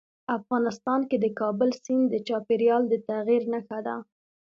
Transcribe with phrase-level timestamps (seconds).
[0.37, 3.95] افغانستان کې د کابل سیند د چاپېریال د تغیر نښه ده.